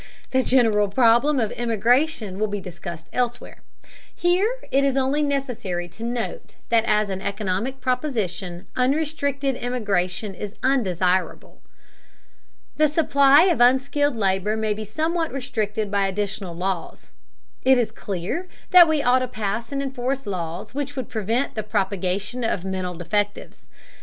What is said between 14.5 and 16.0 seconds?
may be somewhat restricted